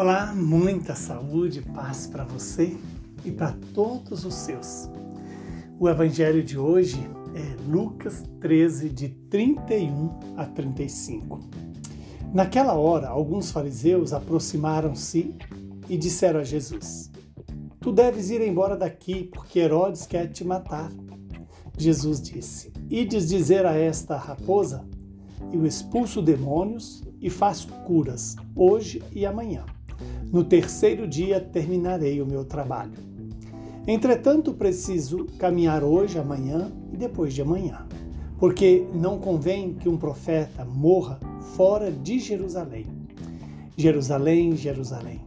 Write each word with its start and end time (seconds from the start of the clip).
Olá, 0.00 0.34
muita 0.34 0.94
saúde 0.94 1.58
e 1.58 1.72
paz 1.74 2.06
para 2.06 2.24
você 2.24 2.74
e 3.22 3.30
para 3.30 3.54
todos 3.74 4.24
os 4.24 4.32
seus. 4.32 4.88
O 5.78 5.86
evangelho 5.90 6.42
de 6.42 6.56
hoje 6.56 7.06
é 7.34 7.70
Lucas 7.70 8.24
13, 8.40 8.88
de 8.88 9.10
31 9.10 10.38
a 10.38 10.46
35. 10.46 11.40
Naquela 12.32 12.72
hora, 12.72 13.08
alguns 13.08 13.50
fariseus 13.50 14.14
aproximaram-se 14.14 15.36
e 15.86 15.98
disseram 15.98 16.40
a 16.40 16.44
Jesus: 16.44 17.10
Tu 17.78 17.92
deves 17.92 18.30
ir 18.30 18.40
embora 18.40 18.78
daqui, 18.78 19.24
porque 19.24 19.58
Herodes 19.58 20.06
quer 20.06 20.28
te 20.28 20.46
matar. 20.46 20.90
Jesus 21.76 22.22
disse: 22.22 22.72
Ides 22.88 23.28
dizer 23.28 23.66
a 23.66 23.74
esta 23.74 24.16
raposa: 24.16 24.82
Eu 25.52 25.66
expulso 25.66 26.22
demônios 26.22 27.04
e 27.20 27.28
faço 27.28 27.68
curas, 27.84 28.34
hoje 28.56 29.02
e 29.12 29.26
amanhã. 29.26 29.66
No 30.32 30.44
terceiro 30.44 31.08
dia 31.08 31.40
terminarei 31.40 32.22
o 32.22 32.26
meu 32.26 32.44
trabalho. 32.44 32.92
Entretanto, 33.84 34.52
preciso 34.52 35.26
caminhar 35.38 35.82
hoje, 35.82 36.18
amanhã 36.18 36.70
e 36.92 36.96
depois 36.96 37.34
de 37.34 37.42
amanhã, 37.42 37.86
porque 38.38 38.86
não 38.94 39.18
convém 39.18 39.74
que 39.74 39.88
um 39.88 39.96
profeta 39.96 40.64
morra 40.64 41.18
fora 41.56 41.90
de 41.90 42.20
Jerusalém. 42.20 42.86
Jerusalém, 43.76 44.56
Jerusalém. 44.56 45.20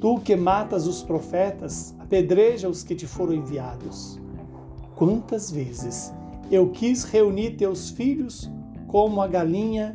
Tu 0.00 0.18
que 0.20 0.34
matas 0.34 0.86
os 0.86 1.02
profetas, 1.02 1.94
apedreja 1.98 2.68
os 2.68 2.82
que 2.82 2.94
te 2.94 3.06
foram 3.06 3.34
enviados. 3.34 4.18
Quantas 4.96 5.50
vezes 5.50 6.12
eu 6.50 6.70
quis 6.70 7.04
reunir 7.04 7.56
teus 7.56 7.90
filhos 7.90 8.50
como 8.86 9.20
a 9.20 9.26
galinha 9.26 9.92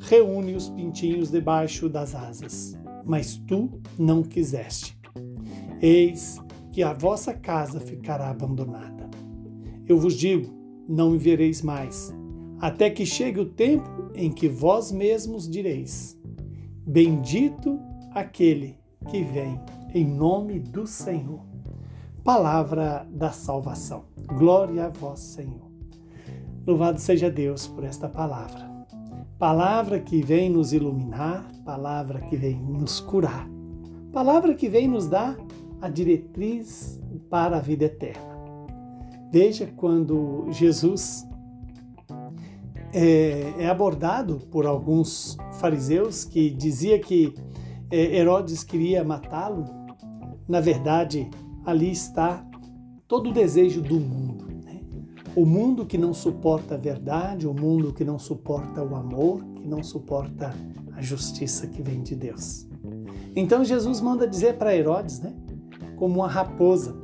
reúne 0.00 0.54
os 0.54 0.68
pintinhos 0.68 1.30
debaixo 1.30 1.88
das 1.88 2.14
asas, 2.14 2.76
mas 3.04 3.36
tu 3.36 3.80
não 3.98 4.22
quiseste. 4.22 4.98
Eis 5.80 6.38
que 6.72 6.82
a 6.82 6.92
vossa 6.92 7.34
casa 7.34 7.80
ficará 7.80 8.30
abandonada. 8.30 9.08
Eu 9.86 9.98
vos 9.98 10.14
digo: 10.14 10.52
não 10.88 11.10
me 11.10 11.18
vereis 11.18 11.62
mais, 11.62 12.14
até 12.60 12.90
que 12.90 13.04
chegue 13.04 13.40
o 13.40 13.46
tempo 13.46 14.10
em 14.14 14.30
que 14.30 14.48
vós 14.48 14.92
mesmos 14.92 15.48
direis: 15.48 16.18
Bendito 16.86 17.78
aquele 18.12 18.78
que 19.10 19.22
vem 19.22 19.60
em 19.94 20.06
nome 20.06 20.58
do 20.58 20.86
Senhor. 20.86 21.40
Palavra 22.22 23.06
da 23.10 23.32
salvação. 23.32 24.04
Glória 24.26 24.86
a 24.86 24.88
vós, 24.90 25.20
Senhor. 25.20 25.70
Louvado 26.66 27.00
seja 27.00 27.30
Deus 27.30 27.66
por 27.66 27.82
esta 27.82 28.08
palavra 28.08 28.69
palavra 29.40 29.98
que 29.98 30.20
vem 30.20 30.50
nos 30.50 30.70
iluminar, 30.74 31.50
palavra 31.64 32.20
que 32.20 32.36
vem 32.36 32.60
nos 32.60 33.00
curar, 33.00 33.48
palavra 34.12 34.54
que 34.54 34.68
vem 34.68 34.86
nos 34.86 35.08
dar 35.08 35.34
a 35.80 35.88
diretriz 35.88 37.00
para 37.30 37.56
a 37.56 37.60
vida 37.60 37.86
eterna. 37.86 38.36
Veja 39.32 39.66
quando 39.78 40.46
Jesus 40.50 41.26
é, 42.92 43.54
é 43.58 43.66
abordado 43.66 44.40
por 44.50 44.66
alguns 44.66 45.38
fariseus 45.58 46.22
que 46.22 46.50
dizia 46.50 46.98
que 46.98 47.32
é, 47.90 48.18
Herodes 48.18 48.62
queria 48.62 49.02
matá-lo, 49.02 49.64
na 50.46 50.60
verdade 50.60 51.30
ali 51.64 51.90
está 51.90 52.46
todo 53.08 53.30
o 53.30 53.32
desejo 53.32 53.80
do 53.80 53.98
mundo 53.98 54.49
o 55.34 55.46
mundo 55.46 55.86
que 55.86 55.96
não 55.96 56.12
suporta 56.12 56.74
a 56.74 56.78
verdade, 56.78 57.46
o 57.46 57.54
mundo 57.54 57.92
que 57.92 58.04
não 58.04 58.18
suporta 58.18 58.82
o 58.82 58.94
amor, 58.94 59.44
que 59.54 59.66
não 59.66 59.82
suporta 59.82 60.54
a 60.96 61.02
justiça 61.02 61.66
que 61.66 61.82
vem 61.82 62.02
de 62.02 62.16
Deus. 62.16 62.66
Então 63.34 63.64
Jesus 63.64 64.00
manda 64.00 64.26
dizer 64.26 64.56
para 64.56 64.74
Herodes, 64.74 65.20
né, 65.20 65.32
como 65.96 66.16
uma 66.16 66.28
raposa. 66.28 66.96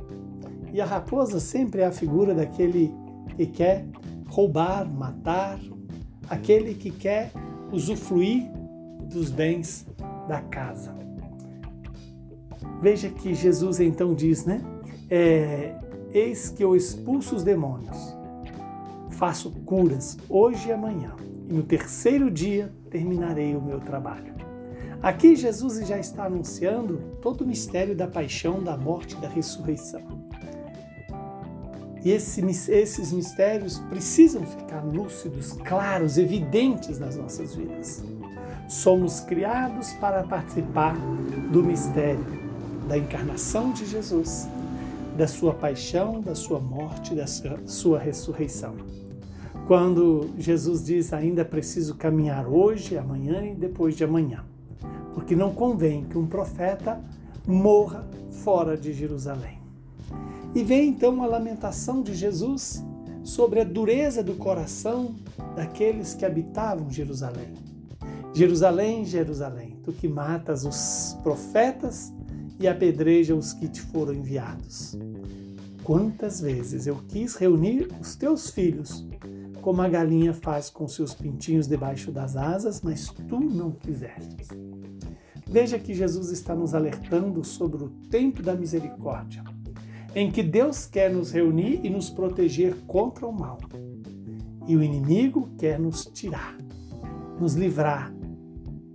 E 0.72 0.80
a 0.80 0.84
raposa 0.84 1.38
sempre 1.38 1.82
é 1.82 1.86
a 1.86 1.92
figura 1.92 2.34
daquele 2.34 2.92
que 3.36 3.46
quer 3.46 3.86
roubar, 4.28 4.90
matar, 4.92 5.60
aquele 6.28 6.74
que 6.74 6.90
quer 6.90 7.30
usufruir 7.72 8.50
dos 9.08 9.30
bens 9.30 9.86
da 10.28 10.40
casa. 10.40 10.94
Veja 12.82 13.08
que 13.08 13.32
Jesus 13.32 13.80
então 13.80 14.14
diz, 14.14 14.44
né? 14.44 14.60
É, 15.08 15.76
Eis 16.12 16.48
que 16.48 16.64
eu 16.64 16.74
expulso 16.74 17.36
os 17.36 17.44
demônios 17.44 18.15
faço 19.16 19.50
curas 19.64 20.16
hoje 20.28 20.68
e 20.68 20.72
amanhã, 20.72 21.14
e 21.48 21.52
no 21.52 21.62
terceiro 21.62 22.30
dia 22.30 22.72
terminarei 22.90 23.56
o 23.56 23.62
meu 23.62 23.80
trabalho. 23.80 24.34
Aqui 25.02 25.34
Jesus 25.36 25.86
já 25.86 25.98
está 25.98 26.24
anunciando 26.24 26.98
todo 27.20 27.42
o 27.42 27.46
mistério 27.46 27.94
da 27.94 28.06
paixão, 28.06 28.62
da 28.62 28.76
morte 28.76 29.14
e 29.16 29.20
da 29.20 29.28
ressurreição. 29.28 30.02
E 32.04 32.10
esse, 32.10 32.40
esses 32.70 33.12
mistérios 33.12 33.78
precisam 33.90 34.46
ficar 34.46 34.84
lúcidos, 34.84 35.52
claros, 35.52 36.18
evidentes 36.18 36.98
nas 36.98 37.16
nossas 37.16 37.54
vidas. 37.54 38.04
Somos 38.68 39.20
criados 39.20 39.92
para 39.94 40.22
participar 40.24 40.96
do 41.50 41.62
mistério 41.62 42.24
da 42.86 42.96
encarnação 42.96 43.72
de 43.72 43.84
Jesus, 43.86 44.48
da 45.16 45.26
sua 45.26 45.52
paixão, 45.54 46.20
da 46.20 46.34
sua 46.34 46.60
morte, 46.60 47.14
da 47.14 47.26
sua 47.26 47.98
ressurreição. 47.98 48.76
Quando 49.66 50.30
Jesus 50.38 50.84
diz 50.84 51.12
ainda 51.12 51.44
preciso 51.44 51.96
caminhar 51.96 52.46
hoje, 52.46 52.96
amanhã 52.96 53.44
e 53.44 53.52
depois 53.52 53.96
de 53.96 54.04
amanhã, 54.04 54.44
porque 55.12 55.34
não 55.34 55.52
convém 55.52 56.04
que 56.04 56.16
um 56.16 56.24
profeta 56.24 57.02
morra 57.44 58.08
fora 58.30 58.76
de 58.76 58.92
Jerusalém. 58.92 59.58
E 60.54 60.62
vem 60.62 60.90
então 60.90 61.20
a 61.20 61.26
lamentação 61.26 62.00
de 62.00 62.14
Jesus 62.14 62.80
sobre 63.24 63.60
a 63.60 63.64
dureza 63.64 64.22
do 64.22 64.34
coração 64.34 65.16
daqueles 65.56 66.14
que 66.14 66.24
habitavam 66.24 66.88
Jerusalém. 66.88 67.52
Jerusalém, 68.32 69.04
Jerusalém, 69.04 69.78
tu 69.82 69.92
que 69.92 70.06
matas 70.06 70.64
os 70.64 71.18
profetas 71.24 72.12
e 72.60 72.68
apedreja 72.68 73.34
os 73.34 73.52
que 73.52 73.66
te 73.66 73.82
foram 73.82 74.14
enviados. 74.14 74.96
Quantas 75.82 76.40
vezes 76.40 76.86
eu 76.86 77.00
quis 77.08 77.34
reunir 77.34 77.88
os 78.00 78.14
teus 78.14 78.48
filhos 78.48 79.04
como 79.66 79.82
a 79.82 79.88
galinha 79.88 80.32
faz 80.32 80.70
com 80.70 80.86
seus 80.86 81.12
pintinhos 81.12 81.66
debaixo 81.66 82.12
das 82.12 82.36
asas, 82.36 82.80
mas 82.82 83.08
tu 83.28 83.40
não 83.40 83.72
quisestes. 83.72 84.46
Veja 85.44 85.76
que 85.76 85.92
Jesus 85.92 86.30
está 86.30 86.54
nos 86.54 86.72
alertando 86.72 87.42
sobre 87.42 87.82
o 87.82 87.88
tempo 88.08 88.44
da 88.44 88.54
misericórdia, 88.54 89.42
em 90.14 90.30
que 90.30 90.40
Deus 90.40 90.86
quer 90.86 91.12
nos 91.12 91.32
reunir 91.32 91.80
e 91.82 91.90
nos 91.90 92.08
proteger 92.08 92.76
contra 92.86 93.26
o 93.26 93.32
mal. 93.32 93.58
E 94.68 94.76
o 94.76 94.84
inimigo 94.84 95.48
quer 95.58 95.80
nos 95.80 96.04
tirar, 96.04 96.56
nos 97.40 97.54
livrar 97.54 98.14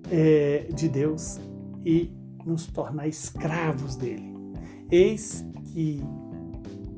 é, 0.10 0.70
de 0.74 0.88
Deus 0.88 1.38
e 1.86 2.14
nos 2.46 2.66
tornar 2.68 3.10
escravos 3.10 3.98
dele. 3.98 4.34
Eis 4.90 5.46
que 5.74 6.02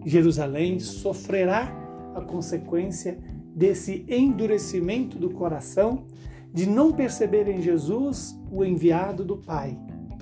Jerusalém 0.05 0.79
sofrerá 0.79 1.73
a 2.13 2.21
consequência 2.21 3.32
desse 3.55 4.05
endurecimento 4.07 5.17
do 5.17 5.29
coração 5.29 6.05
de 6.53 6.67
não 6.67 6.91
perceber 6.91 7.47
em 7.47 7.61
Jesus 7.61 8.39
o 8.51 8.63
enviado 8.63 9.23
do 9.23 9.37
Pai 9.37 9.77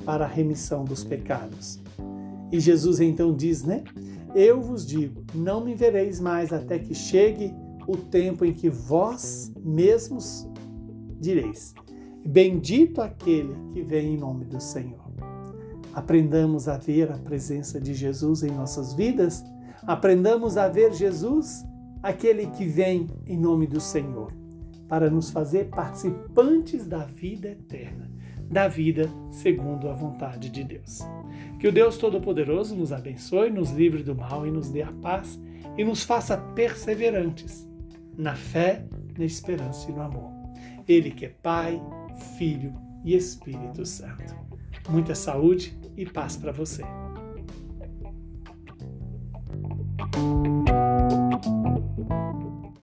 para 0.05 0.25
a 0.25 0.27
remissão 0.27 0.83
dos 0.83 1.03
pecados. 1.03 1.79
E 2.51 2.59
Jesus 2.59 2.99
então 2.99 3.33
diz, 3.33 3.63
né? 3.63 3.83
Eu 4.33 4.61
vos 4.61 4.85
digo, 4.85 5.23
não 5.35 5.63
me 5.63 5.75
vereis 5.75 6.19
mais 6.19 6.53
até 6.53 6.79
que 6.79 6.93
chegue 6.93 7.53
o 7.87 7.97
tempo 7.97 8.45
em 8.45 8.53
que 8.53 8.69
vós 8.69 9.51
mesmos 9.61 10.47
direis: 11.19 11.73
Bendito 12.25 13.01
aquele 13.01 13.55
que 13.73 13.81
vem 13.81 14.13
em 14.13 14.17
nome 14.17 14.45
do 14.45 14.61
Senhor. 14.61 15.01
Aprendamos 15.93 16.69
a 16.69 16.77
ver 16.77 17.11
a 17.11 17.17
presença 17.17 17.79
de 17.79 17.93
Jesus 17.93 18.43
em 18.43 18.51
nossas 18.51 18.93
vidas, 18.93 19.43
aprendamos 19.85 20.55
a 20.55 20.69
ver 20.69 20.93
Jesus 20.93 21.65
aquele 22.01 22.47
que 22.47 22.65
vem 22.65 23.07
em 23.25 23.37
nome 23.37 23.67
do 23.67 23.79
Senhor, 23.79 24.33
para 24.87 25.09
nos 25.09 25.29
fazer 25.29 25.69
participantes 25.69 26.85
da 26.85 27.05
vida 27.05 27.49
eterna, 27.49 28.11
da 28.49 28.67
vida 28.67 29.09
segundo 29.29 29.87
a 29.89 29.93
vontade 29.93 30.49
de 30.49 30.63
Deus. 30.63 30.99
Que 31.59 31.67
o 31.67 31.71
Deus 31.71 31.97
Todo-Poderoso 31.97 32.75
nos 32.75 32.91
abençoe, 32.91 33.49
nos 33.49 33.71
livre 33.71 34.03
do 34.03 34.15
mal 34.15 34.45
e 34.45 34.51
nos 34.51 34.69
dê 34.69 34.81
a 34.81 34.91
paz 34.91 35.39
e 35.77 35.83
nos 35.85 36.03
faça 36.03 36.37
perseverantes 36.37 37.69
na 38.17 38.35
fé, 38.35 38.85
na 39.17 39.23
esperança 39.23 39.89
e 39.89 39.93
no 39.93 40.01
amor. 40.01 40.31
Ele 40.87 41.11
que 41.11 41.25
é 41.25 41.29
Pai, 41.29 41.81
Filho 42.37 42.73
e 43.05 43.15
Espírito 43.15 43.85
Santo. 43.85 44.35
Muita 44.89 45.15
saúde 45.15 45.77
e 45.95 46.05
paz 46.05 46.35
para 46.35 46.51
você. 46.51 46.83